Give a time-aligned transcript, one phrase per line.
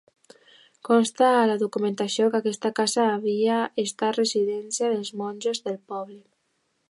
[0.87, 6.27] Consta a la documentació que aquesta casa havia estat residència dels monjos de Poblet.